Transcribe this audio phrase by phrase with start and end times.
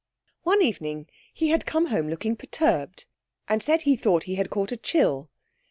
[0.41, 3.05] One evening he had come home looking perturbed,
[3.47, 5.29] and said he thought he had caught a chill.